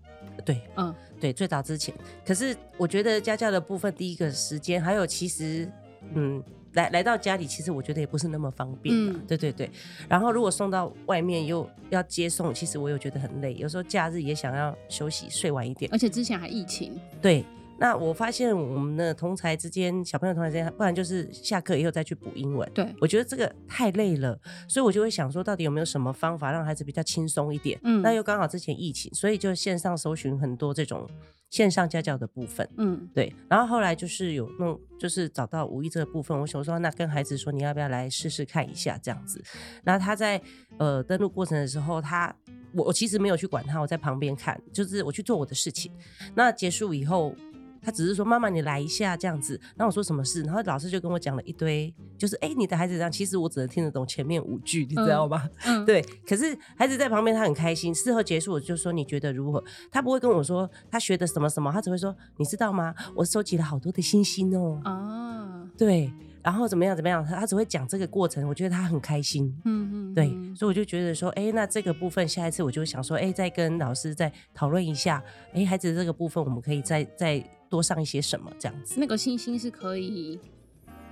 [0.45, 1.95] 对嗯对，最早之前。
[2.27, 5.67] 可是我觉得家教的部分，第一个时间，还有其实，
[6.13, 6.43] 嗯，
[6.75, 9.13] 来来到家里，其实我觉得也不是那么方便的。
[9.15, 9.71] 嗯对对对。
[10.07, 15.91] 然后如果送到外面又要接送，其实我又觉得很累，有时候假日也想要休息睡晚一点。
[15.91, 17.47] 而且之前还疫情，对。
[17.81, 22.71] 那我发现我们的同才之间，小朋友同才之间，不然就是下课以后再去补英文。
[22.75, 24.39] 对，我觉得这个太累了，
[24.69, 27.81] 所以我就会想说，到底有没有什么方法让孩子比较轻松一点？
[27.83, 31.09] 嗯那又刚好之前疫情，所以就线上搜寻很多这种
[31.49, 32.69] 线上家教的部分。
[32.77, 39.43] 嗯对，然后后来就是有弄，就是找到五一这个部分，我想说，那跟孩子说，你要不要来试试看一下这样子？
[39.83, 40.39] 然后他在
[40.79, 42.35] 呃登录过程的时候，他
[42.75, 45.91] 我我其实没有去管他，我在旁边看，就是我去做我的事情。
[46.35, 47.35] 那结束以后，
[47.83, 55.49] 他只是说：“妈妈，你来一下这样子。”然后我说：“什么事？”然后老师就跟我讲了一堆，就是哎、你的孩子这样，其实我只能听得懂前面五句，你知道吗？
[55.65, 57.95] 嗯，对，可是孩子在旁边，他很开心。
[57.95, 59.63] 事后结束，我就说你觉得如何？
[59.91, 62.95] 他不会跟我说他学的什么什么，他只会说你知道吗？
[63.15, 64.81] 我收集了好多的星星哦。
[64.85, 66.13] 哦，对，
[66.43, 69.55] 然后怎么样怎么样，他他只会讲这个过程，我觉得他很开心。
[69.65, 79.01] 嗯嗯，对，嗯所以我就觉得说，哎，那这个部分下一次我就想说，哎，再跟老师再讨论一下，哎，孩子这个部分我们可以再再多上一些什么这样子。
[79.01, 80.39] 那个星星是可以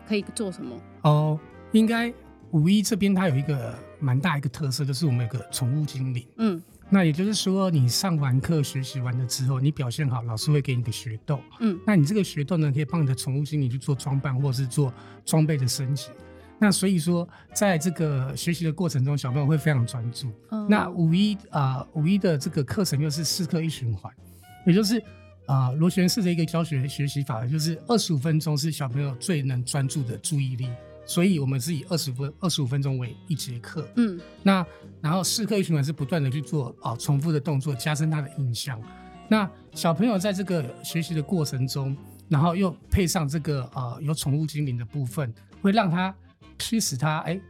[0.06, 0.76] 可以做什么？
[1.02, 1.40] 哦，
[1.72, 2.12] 应该
[2.50, 6.26] 五一这边它有一个蛮大一个特色，就是我们有个宠物精灵。
[6.36, 11.38] 嗯那也就是说，你上完课学习完了之后，你表现好，老师会给你个学豆。
[11.60, 14.90] 嗯那你这个学豆呢，可以帮你的宠物精灵去做装扮，或者是做
[15.24, 16.08] 装备的升级。
[16.58, 20.28] 那所以说，在这个学习的过程中，小朋友会非常专注。
[20.50, 24.10] 嗯那五一啊，五一的这个课程又是四课一循环，
[24.64, 24.98] 也就是
[25.48, 30.68] 啊，螺旋式的一个教学学习法，就是二十五分钟是小朋友最能专注的注意力，
[31.06, 33.88] 所以我们是以二十分二十五分钟为一节课。
[33.96, 34.64] 嗯那
[35.00, 38.78] 然后四课一循环是不断的去做啊重复的动作，加深他的印象。
[39.26, 41.96] 那小朋友在这个学习的过程中，
[42.28, 45.32] 然后又配上这个呃有宠物精灵的部分，
[45.62, 46.14] 会让他
[46.58, 47.40] 驱使他哎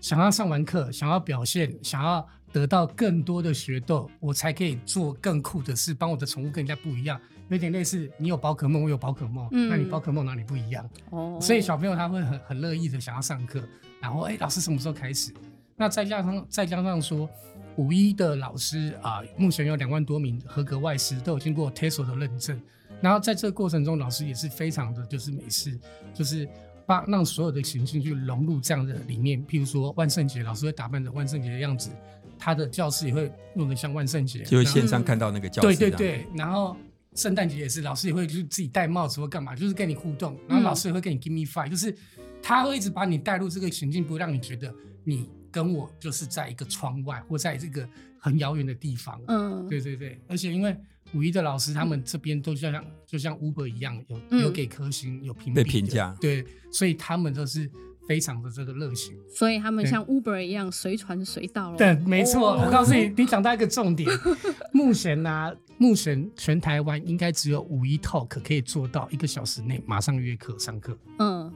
[0.00, 7.20] 想要上完课，想要表现，想要得到更多的学豆，我才可以做更酷的事，帮我的宠物跟人家不一样。
[7.48, 10.88] 有点类似你有宝可梦，我有宝可梦，嗯那你宝可梦哪里不一样？
[11.10, 13.62] 哦，所以小朋友他会很很乐意的想要上课，
[14.00, 15.32] 然后哎、老师什么时候开始？
[15.76, 17.28] 那再加上再加上说，
[17.76, 22.60] 五一的老师啊、目前有两万多名合格外师都有经过 TESOL 的认证，
[23.00, 25.78] 然后在这个过程中，老师也是非常的就是美式，
[26.14, 26.48] 就是
[26.86, 29.44] 把让所有的情境去融入这样的里面。
[29.46, 31.90] 譬如说万圣节，老师会打扮成万圣节的样子，
[32.38, 36.76] 他的教室也会弄得像万圣节，就会线上看到那个教室，对对，对，然后
[37.14, 41.94] 圣诞节也是，老师也会就是自己戴帽子或干嘛，就是跟你互动，然后老师也会跟你 give me five，、就是
[42.42, 44.72] 他会一直把你带入这个情境，不会让你觉得
[45.04, 49.20] 你跟我就是在一个窗外或在这个很遥远的地方。
[49.28, 50.76] 嗯对对对，而且因为
[51.12, 57.70] 五一的老师他们这边都像就像 Uber 一样，有嗯有给颗星，有评评价对，所以他们都是
[58.08, 59.14] 非常的这个热情。
[59.32, 61.78] 所以他们像 Uber 一样随传随到了。
[61.78, 64.10] 对，没错，哦我告诉你，你讲到一个重点，
[64.72, 70.96] 目前呢、目前全台湾应该只有五一 Talk 可以做到一个小时内马上约课上课。
[71.18, 71.52] 嗯，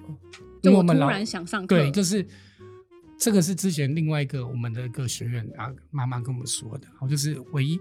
[0.62, 2.26] 就我突因为我们老然想上课，对，就是
[3.18, 7.78] 这个是之前另外一个我们的一个学员啊妈妈跟我们说的，然后就是唯一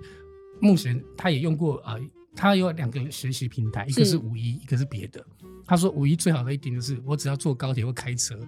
[0.60, 2.00] 目前他也用过呃，
[2.36, 5.26] 他有两个学习平台，一个是是五一，一个是别的。
[5.65, 8.39] 他说五一最好的一点就是我只要坐高铁或开车，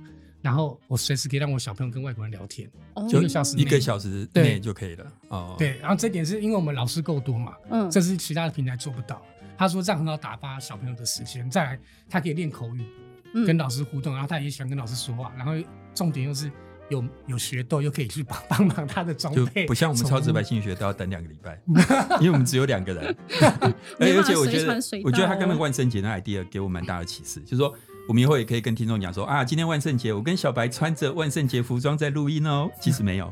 [0.42, 2.70] 然后我随时可以让我小朋友跟外国人聊天。
[2.94, 5.06] 哦就一个小时一个小时对内就可以了。
[5.30, 9.22] 哦，，对，然后这点是因为我们老师够多嘛，嗯，这是其他的平台做不到。
[9.58, 12.86] 他说这样很好打发小朋友的时间，再来他可以练口语，
[13.34, 15.54] 嗯跟老师互动，然后他也喜欢跟老师说话，然后
[15.94, 16.50] 重点又是
[16.90, 21.62] 有有学豆，又可以去帮帮忙他的装就备，不像我们超直白宠物心理学都要等两个礼拜，
[22.20, 23.16] 因为我们只有两个人。
[24.00, 24.74] 而且我觉得
[25.04, 27.76] 我觉得他到刚刚万圣节那 idea 给我蛮大的启示，就是说。
[28.10, 32.68] 我们以后也可以跟听众讲说啊，今天万圣节，我跟小白穿着万圣节服装在录音哦。
[32.82, 33.32] 其实没有，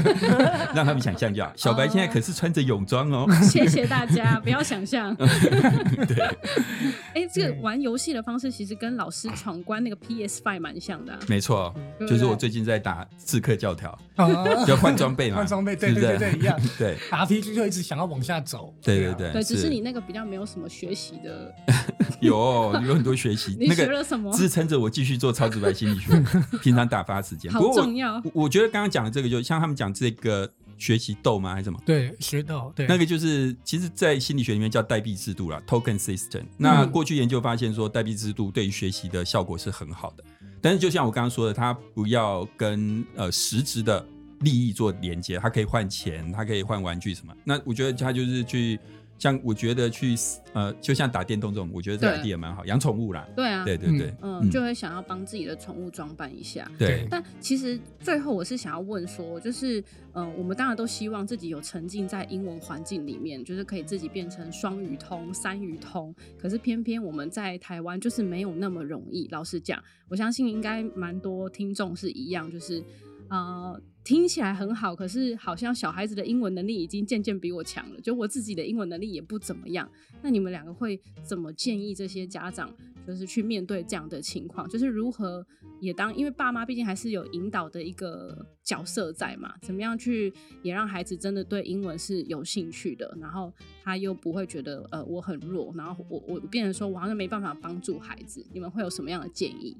[0.76, 1.50] 让他们想象就好。
[1.56, 3.26] 小白现在可是穿着泳装哦。
[3.40, 5.16] 谢谢大家，不要想象。
[5.16, 6.22] 对，
[7.14, 11.18] 哎，这个玩游戏的方式其实跟老师闯关那个 PS Five 蛮像的啊。
[11.26, 14.28] 没错，就是我最近在打刺客教条，啊
[14.68, 16.60] 要换装备嘛，换装备，对对对对，一样。
[16.76, 21.54] 对 RPG 就一直想要往下走，啊对对对，对，只是你那个比较没有什么学习的，
[22.20, 22.36] 有
[22.84, 26.12] 有很多学习，你那个学了什么支撑着我继续做超直白心理学，
[26.60, 27.50] 平常打发时间。
[27.52, 31.52] 好不过我重要我我觉得刚刚讲的这个，就像他们讲这个学习豆吗？
[31.52, 31.80] 还是什么？
[31.86, 36.42] 对学豆对那个就是，其实，在心理学里面叫代币制度啦 （token system）。
[36.58, 40.24] 那嗯过去研究发现说，代币制度对于学习的效果是很好的。
[40.60, 44.04] 但是，就像我刚刚说的，它不要跟呃实质的
[44.40, 47.32] 利益做连接，它可以换钱，它可以换玩具什么。
[47.44, 48.78] 那我觉得它就是去
[49.20, 50.16] 像我觉得去
[50.54, 53.28] 呃，就像打电动这种，我觉得这对 idea 蛮好，养宠物啦。
[53.36, 56.68] 对啊，对对对，嗯，就会想要帮自己的宠物装扮一下。
[56.78, 59.78] 对但其实最后我是想要问说，就是
[60.14, 66.14] 嗯、呃我们当然都希望自己有沉浸在英文环境里面，就是可以自己变成双语通、三语通。
[66.38, 69.28] 可是偏偏我们在台湾就是没有那么容易。
[69.30, 69.78] 老实讲，
[70.08, 72.82] 我相信应该蛮多听众是一样，就是
[73.30, 79.90] 呃听起来很好，可是好像小孩子的英文能力已经渐渐比我强了，就我自己的英文能力也不怎么样。
[80.22, 82.74] 那你们两个会怎么建议这些家长，
[83.06, 84.68] 就是去面对这样的情况？
[84.68, 85.46] 就是如何
[85.80, 99.76] 也当，因为爸妈毕竟还是有引导的一个角色在嘛，怎么样去也让孩子真的对英文是有兴趣的，然后他又不会觉得呃我很弱，然后我我变成说我好像没办法帮助孩子，你们会有什么样的建议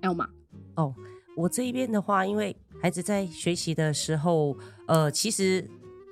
[0.00, 0.28] ？Elma，
[0.76, 0.94] 哦，
[1.36, 4.56] 我这一边的话，因为孩子在学习的时候，
[4.88, 5.62] 呃，其实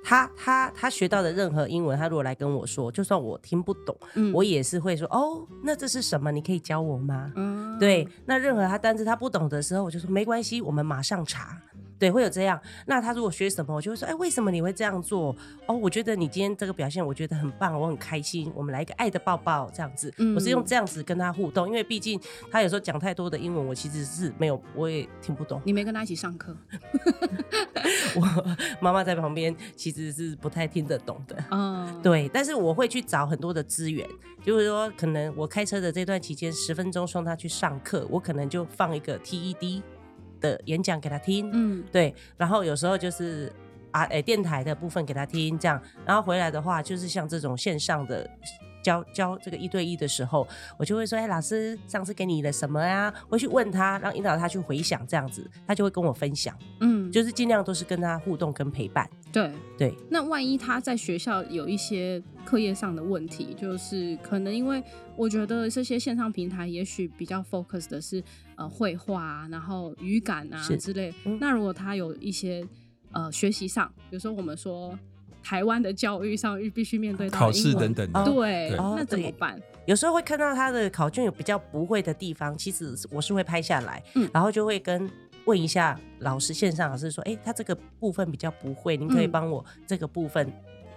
[0.03, 6.31] 他他他学到的任何英文，他如果来跟我说，就算我听不懂，嗯我也是会说，哦，那这是什么？
[6.31, 7.31] 你可以教我吗？
[7.35, 11.59] 嗯对，那任何他单词他不懂的时候，我就说没关系，我们马上查。
[11.97, 12.59] 对，会有这样。
[12.87, 15.35] 那他如果学什么，我就会说，哎，为什么你会这样做？
[15.67, 18.51] 哦，我觉得你今天这个表现，我觉得很棒，我很开心。
[18.55, 20.13] 我们来一个爱的抱抱，这样子。
[20.17, 22.19] 嗯我是用这样子跟他互动，因为毕竟
[22.51, 25.61] 他有时候讲太多的英文，我其实是没有，我也听不懂。
[25.65, 26.55] 你没跟他一起上课，
[28.15, 31.43] 我妈妈在旁边其实是不太听得懂的。
[31.51, 34.07] 嗯，对，但是我会去找很多的资源，
[34.43, 39.81] 就是说，可能我开车的这段期间，十分钟送他去上课，我可能就放一个 TED
[40.39, 43.51] 的演讲给他听，嗯对，然后有时候就是
[43.91, 48.29] 啊，诶、电台的部分给他听，这样，然后回来的话，就是像这种线上的。
[48.85, 59.09] 教教这个一对一的时候，我就会说：“哎、老师，上次给你的什么呀？”会去问他，然后引导他去回想，这样子，他就会跟我分享，嗯，就是尽量都是跟他互动跟陪伴。
[59.31, 59.51] 对。
[59.77, 64.81] 对，那万一他在学校有一些课业上的问题，就是可能因为
[65.17, 68.23] 我觉得这些线上平台也许比较 focus 的是
[68.55, 71.13] 呃绘画啊，然后语感啊之类。
[71.25, 72.65] 嗯那如果他有一些
[73.11, 74.97] 呃学习上，比如说我们说
[75.45, 77.93] 台湾的教育上必须面对考试英文。
[77.93, 78.77] 等等的，对，对。
[78.77, 79.61] 那怎么办？
[79.85, 84.27] 有时候会看到他的考卷有比较不会的地方，其实我是会拍下来，嗯。
[84.33, 85.07] 然后就会跟
[85.45, 89.31] 问一下老师，线上老师说，哎、他这个部分比较不会，您可以嗯。
[89.31, 90.51] 帮我这个部分，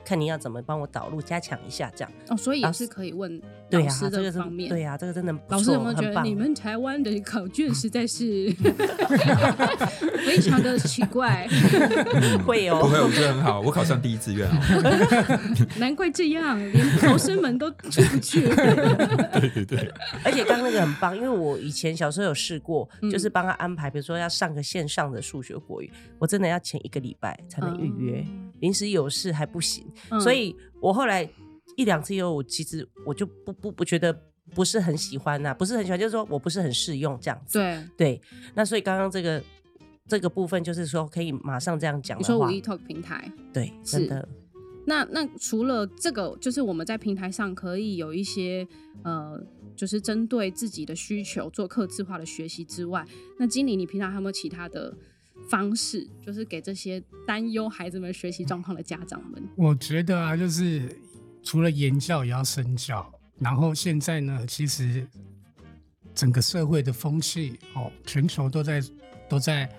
[0.09, 2.11] 看你要怎么帮我导入加强一下，这样。
[2.29, 4.71] 哦，所以是可以问对呀、老师这个是的方面。
[4.71, 8.51] 对呀、这个真的老师有没有觉得你们台湾的考卷实在是
[10.25, 11.47] 非常的奇怪？
[12.47, 14.59] 会哦不会，我觉得很好，我考上第一志愿啊。
[15.77, 18.49] 难怪这样，连考生们都出不去。
[19.39, 19.93] 对对对，
[20.25, 28.25] 而且刚刚那个很棒，因为我以前小时候有试过，嗯就是帮他安排，比如说要上个线上的数学国语，我真的要前一个礼拜才能预约，
[28.61, 30.21] 临时有事还不行，嗯。
[30.21, 31.29] 所以我后来
[31.77, 34.13] 一两次以后，我其实我就不不不觉得
[34.55, 37.59] 不是很喜欢呐、不是很喜欢，就是说我不是很适用这样子。
[37.59, 38.23] 对，对，
[38.55, 39.43] 那所以刚刚这个
[40.07, 44.29] 这个部分就是说可以马上这样讲说五，一 Talk 平台，对，是真的。
[44.87, 48.67] 那那除了这个，就是我们在平台上可以有一些
[49.05, 49.39] 呃，
[49.77, 53.07] 就是针对自己的需求做客制化的学习之外，
[53.39, 54.97] 那经理你平常还有没有其他的
[55.49, 59.43] 方式，就是给这些担忧孩子们学习状况的家长们？
[59.57, 60.97] 我觉得啊，就是
[61.43, 65.07] 除了言教也要身教，然后现在呢，其实
[66.15, 68.83] 整个社会的风气哦，全球都在
[69.29, 69.71] 都在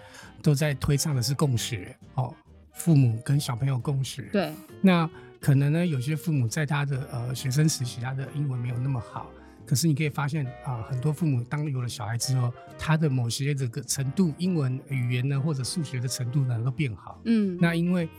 [0.42, 2.34] 都在推倡的是共学哦，
[2.74, 4.24] 父母跟小朋友共学。
[4.32, 9.30] 对，那可能呢，有些父母在他的呃学生时期，他的英文没有那么好，
[9.70, 17.22] 可是你可以发现啊、很多父母当有了小孩之后，他的某些这个程度，英文语言呢或者数学的程度呢都变好。
[17.26, 18.10] 嗯，那因为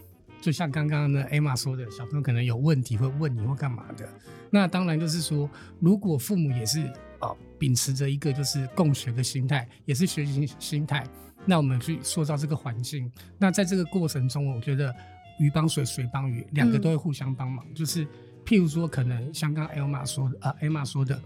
[0.40, 4.08] 就像刚刚呢 Emma 说的，小朋友可能有问题会问你或干嘛的。
[4.48, 6.86] 那当然就是说，如果父母也是
[7.18, 11.04] 啊秉持着一个就是共学的心态，也是学习心态，
[11.44, 13.10] 那我们去塑造这个环境。
[13.38, 14.94] 那在这个过程中，我觉得
[15.40, 17.66] 鱼帮水，水帮鱼，两个嗯都会互相帮忙。
[17.74, 18.06] 就是
[18.46, 21.20] 譬如说，可能像刚刚 Emma 说的，呃，Emma 说的。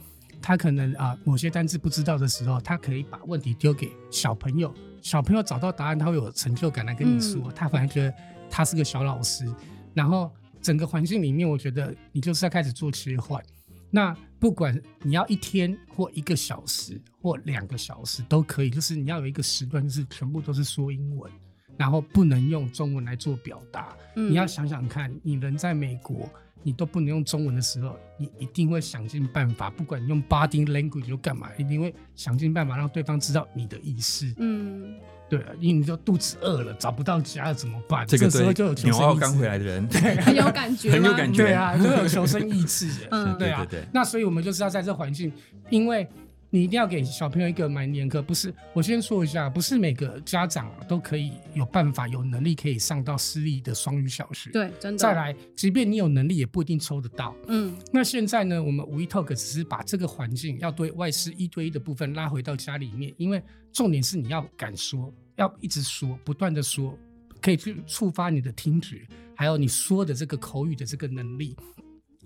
[0.46, 8.14] 他可能啊、某些单词不知道的时候，他可以把问题丢给小朋友，小朋友找到答案，他会有成就感来跟你说，嗯他反而觉得
[8.50, 9.50] 他是个小老师。
[9.94, 10.30] 然后
[10.60, 13.42] 整个环境里面，我觉得你就是要开始做切换。
[13.90, 21.32] 那不管你要一天或一个小时或两个小时都可以，就是你要有一个时段，就是全部都是说英文，
[21.78, 23.96] 然后不能用中文来做表达。
[24.14, 26.28] 嗯你要想想看，你人在美国，
[26.64, 34.34] 你都不能用中文的时候，你一定会想尽办法，不管你用 body language 就干嘛，一定会想尽办法让对方知道你的意思。
[34.38, 34.94] 嗯。
[35.26, 38.06] 对啊，因为你就肚子饿了，找不到家了怎么办？
[38.06, 39.20] 这个时候就有求生意志。
[39.20, 41.42] 刚回来的人， 对很有感觉，很有感觉。
[41.42, 42.88] 对啊，都有求生意志。
[42.88, 43.08] 的。
[43.10, 43.38] 嗯。
[43.38, 43.64] 对啊。
[43.64, 43.88] 对对对。
[43.92, 45.32] 那所以我们就是要在这环境，
[45.70, 46.06] 因为
[46.54, 48.54] 你一定要给小朋友一个蛮严格，不是？
[48.72, 54.98] 我先说一下，不是每个家长都可以有办法、有能力可以上到私立的双语小学。，对，真的。
[54.98, 57.34] 再，来，即便你有能力，也不一定抽得到。
[57.48, 63.42] 嗯，那现在呢，我们五一 Talk 只是把这个环境要对外师一对一的部分拉回到家里面，因为
[63.72, 66.96] 重点是你要敢说，要一直说，不断的说，
[67.42, 71.56] 可以去触发你的听觉，还有你说的这个口语的这个能力。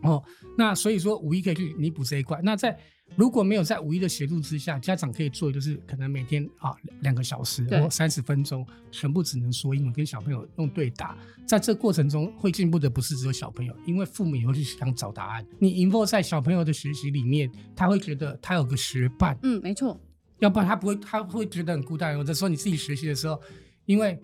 [0.02, 0.22] 哦，
[0.58, 2.38] 那所以说五一可以去弥补这一块。
[2.42, 2.78] 那在
[3.16, 11.16] 如果没有在五一的协助之下，家长可以做的就是可能每天啊两两个小时或三十分钟，全部只能说英文，跟小朋友用对答。
[11.46, 15.44] 在这过程中会进步的不是只有小朋友，因为父母也会去想找答案。
[15.58, 19.98] 你 involve 在小朋友的学习里面，他会觉得他有个学伴，嗯，没错，
[20.38, 22.14] 要不然他不会，他会觉得很孤单。
[22.14, 23.40] 有的时候你自己学习的时候，
[23.86, 24.16] 因为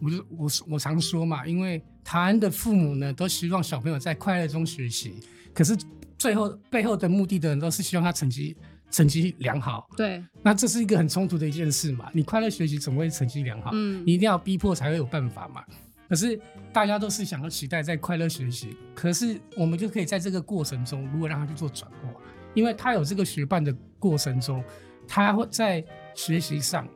[0.00, 5.14] 我就我我常说嘛，因为台湾的父母呢都希望小朋友在快乐中学习，
[5.54, 5.76] 可是
[6.18, 8.56] 最后背后的目的的人都是希望他成绩
[8.90, 9.88] 成绩良好。
[9.96, 12.10] 对，那这是一个很冲突的一件事嘛？
[12.12, 13.70] 你快乐学习怎么会成绩良好？
[13.74, 15.64] 嗯你一定要逼迫才会有办法嘛。
[16.08, 16.40] 可是
[16.72, 22.08] 大家都是想要期待在快乐学习，可是我们就可以在这个过程中，如果让他去做转化，
[22.54, 24.62] 因为他有这个学伴的过程中，
[25.08, 26.88] 他会在学习上，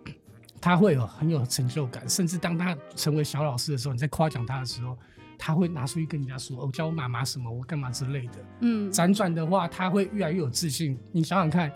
[0.60, 4.96] 他会有很有成就感，甚至当他成为小老师的时候，你在夸奖他的时候，
[5.42, 10.98] 他会拿出去跟人家说：“哦，叫我妈妈什么，我干嘛之类的。”嗯，辗转的话，他会越来越有自信。
[11.12, 11.72] 你想想看，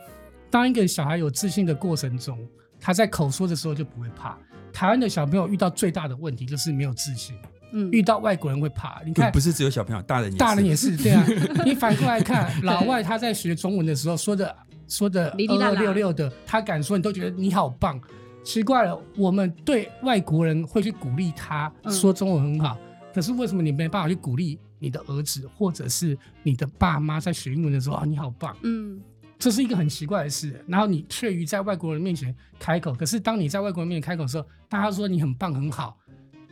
[0.50, 2.38] 当一个小孩有自信的过程中，
[2.78, 4.36] 他在口说的时候就不会怕。
[4.70, 7.34] 台湾的小朋友遇到最大的问题就是没有自信，
[7.72, 9.00] 嗯，遇到外国人会怕。
[9.06, 11.24] 你看，不不是只有小朋友，大人也是大人也是对啊。
[11.64, 14.54] 你反过来看，老外他在学中文的时候说的
[14.88, 17.98] 说的二哩哩啦啦六六的，他敢说，你都觉得你好棒。
[18.44, 22.76] 奇怪了，我们对外国人会去鼓励他嗯说中文很好，
[23.14, 28.54] 可是为什么你没办法去鼓励你的儿子或者是你的爸妈在学英文的时候啊，你好棒？
[28.62, 29.00] 嗯，
[29.38, 30.62] 这是一个很奇怪的事。
[30.66, 35.96] 然后你却于在外国人面前开口，可是当你在外国人面前开口的时候，大家说你很棒很好，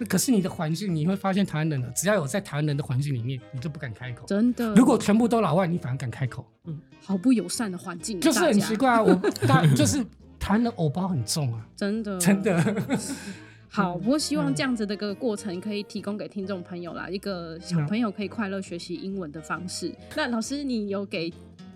[0.08, 4.24] 可是你的环境你会发现台湾人呢，只要有在台湾人的环境里面，你就不敢开口。
[4.26, 4.72] 真的。
[4.74, 9.02] 如果全部都老外，你反而敢开口，嗯好不友善的环境， 就是很奇，怪啊。
[9.02, 9.14] 我
[9.46, 10.04] 大就是
[10.38, 12.40] 台湾的偶包很重啊，真的真。
[12.42, 12.98] 的。
[13.74, 19.90] 好，不过希望嗯这样子的一个过程可以提供给听众朋友啦，一个小朋友可以快乐学习英文的方式。
[20.14, 21.32] 那老师，你有给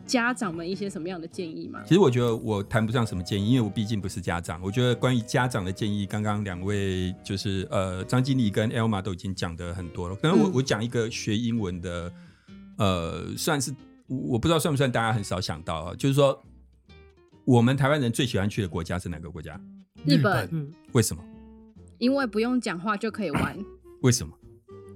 [0.07, 1.83] 家长们一些什么样的建议吗？
[1.87, 4.61] 其实我觉得我谈不上什么建议，因为我毕竟不是家长。
[4.63, 10.15] 我觉得关于家长的建议，刚刚两位就是呃张经理跟 Elma 都已经讲的很多了。
[10.17, 12.13] 可能我、嗯我讲一个学英文的，
[12.77, 13.75] 呃，算是
[14.07, 16.39] 我我不知道算不算大家很少想到啊，就是说
[17.47, 19.59] 我们台湾人最喜欢去的国家是哪个国家？
[20.05, 21.25] 日本嗯，为什么？
[21.99, 23.57] 因为不用讲话就可以玩，
[24.03, 24.33] 为什么？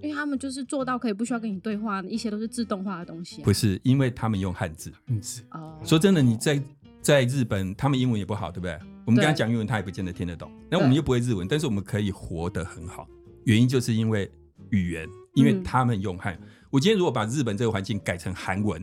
[0.03, 4.90] 因为他们就是做到可以不需要跟你对话，一些都是自动化的东西啊、不是，因为他们用汉字。
[5.07, 6.62] 汉字哦，说真的，你在
[7.03, 8.78] 在日本，他们英文也不好，对不对？
[9.05, 10.51] 我们跟他讲英文，他也不见得听得懂。
[10.70, 13.07] 那我们又不会日文，但是我们可以活得很好，
[13.44, 14.30] 原因就是因为
[14.70, 16.38] 语言，因为嗯他们用汉。
[16.70, 18.82] 我今天如果把日本这个环境改成韩文，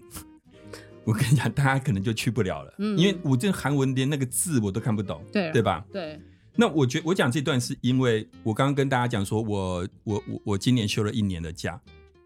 [1.06, 5.84] 我跟你讲，大家可能就去不了了，嗯因为我这韩文连那个字我都看不懂，对对吧？
[5.92, 6.20] 对，
[6.60, 11.80] 那我觉我讲这段是因为我刚刚跟大家讲说我，我我我今年休了一年的假。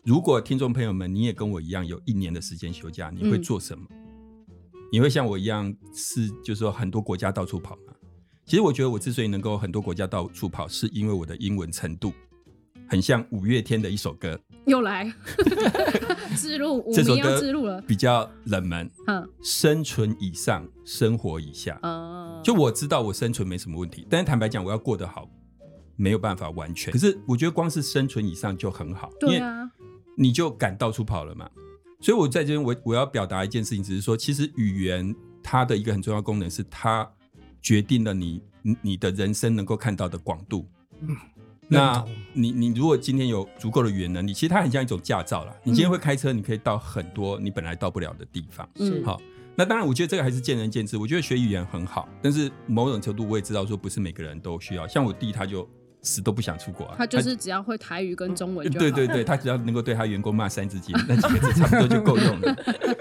[0.05, 3.86] 如果听众朋友们你也跟我一样有一年的时间休假，你会嗯做什么？
[4.91, 7.93] 你会像我一样是就是说很多国家到处跑吗？
[8.45, 12.11] 其实我觉得我之所以能够很多国家到处跑，是因为我的英文程度
[12.88, 15.13] 很像五月天的一首歌，又来
[16.36, 21.79] 自录，我们要这首歌自录了，比较冷门，嗯生存以上，生活以下。
[21.84, 25.29] 呃，就我知道我生存没什么问题，但是坦白讲，我要过得好，
[25.95, 26.91] 没有办法完全。
[26.91, 29.69] 可是我觉得光是生存以上就很好，因为对啊，
[30.17, 31.49] 你就敢到处跑了嘛。
[31.99, 37.07] 所以我在这边我我要表达一件事情，只是说，其实语言它的一个很重要功能是它
[37.61, 40.67] 决定了你你你的人生能够看到的广度。
[41.01, 41.15] 嗯
[41.73, 45.55] 那你你如果今天有足够的语言能力，其实它很像一种驾照啦。
[45.63, 48.69] 你今天会开车，你可以到很多你本来到不了的地方。
[48.75, 49.21] 嗯，好，
[49.56, 50.97] 那当然，我觉得这个还是见仁见智。
[50.97, 54.88] 我觉得学语言很好，但是某种程度我也知道说，不是每个人都需要。
[54.88, 55.68] 像我弟，他就
[56.02, 62.56] 死都不想出国啊，他就是只要会台语跟中文就好，对对对，他只要能够对他员工骂三字经，那几个字差不多就够用了。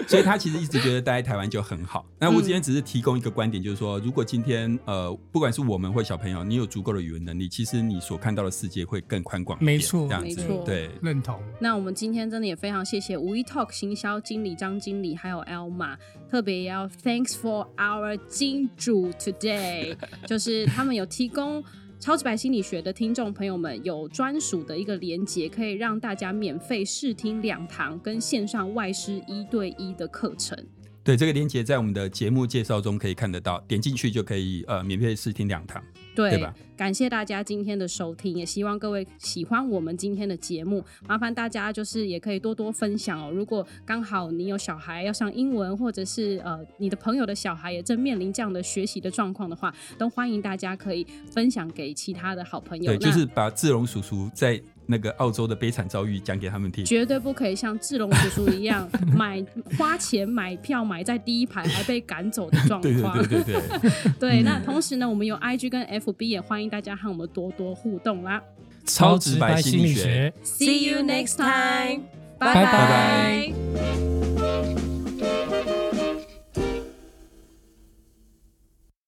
[0.07, 2.05] 所以他其实一直觉得待在台湾就很好。
[2.19, 9.57] 那我今天只是提供一个观点，就是说，如果今天呃，不管是我们或小朋友，你有足够的语文能力，其实你所看到的世界会更宽广。
[9.63, 10.91] 没错这样子没错对。
[11.01, 11.41] 认同。
[11.59, 15.95] 那我们今天真的也非常谢谢五一 Talk 行销经理张经理还有 Elma，
[16.29, 19.95] 特别也要 Thanks for our 金主 today，
[20.27, 21.63] 就是他们有提供
[22.01, 30.57] 超级白心理学的听众朋友们有专属的一个连接，可以让大家免费试听两堂跟线上外师一对一的课程。
[31.03, 35.83] 对，这个链接在我们的节目介绍中可以看得到，点进去就可以呃免费试听两堂。
[36.13, 40.83] 对，对吧感谢大家今天的收听，也希望各位喜欢我们今天的节目。
[41.07, 43.31] 麻烦大家就是也可以多多分享哦。
[43.31, 52.95] 如果刚好你有小孩要上英文，或者是呃你的朋友的小孩也正面临这样的学习的状况的话，都欢迎大家可以分享给其他的好朋友。
[52.95, 56.85] 对，就是把志荣叔叔在那个澳洲的悲惨遭遇讲给他们听。
[56.85, 59.43] 绝对不可以像志龙叔叔一样 买
[59.77, 63.17] 花钱买票买在第一排还被赶走的状对对况。
[63.17, 63.81] 对对对，
[64.19, 68.41] 对 那同时呢，我们有 IG 跟 FB，也欢迎大家和我们多多互动啦。
[68.85, 70.33] 超直白心理学。
[70.43, 72.01] See you next time，
[72.37, 73.53] 拜拜